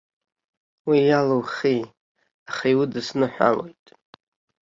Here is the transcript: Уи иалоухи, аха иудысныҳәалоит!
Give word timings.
Уи 0.87 0.99
иалоухи, 1.09 1.79
аха 2.49 2.65
иудысныҳәалоит! 2.73 3.85